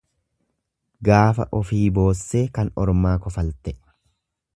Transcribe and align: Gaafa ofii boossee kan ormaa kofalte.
Gaafa 1.09 1.45
ofii 1.59 1.83
boossee 1.99 2.43
kan 2.57 2.73
ormaa 2.85 3.13
kofalte. 3.27 3.75